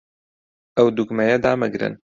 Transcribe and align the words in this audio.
ئەو 0.75 0.87
دوگمەیە 0.97 1.37
دامەگرن. 1.45 1.93